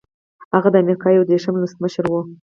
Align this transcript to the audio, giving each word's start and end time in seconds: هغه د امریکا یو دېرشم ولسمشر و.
هغه 0.53 0.69
د 0.71 0.75
امریکا 0.83 1.07
یو 1.11 1.27
دېرشم 1.31 1.53
ولسمشر 1.55 2.05
و. 2.07 2.13